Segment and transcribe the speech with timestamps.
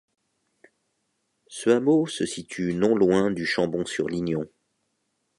[1.45, 4.49] Ce hameau se situe non loin du Chambon-sur-Lignon.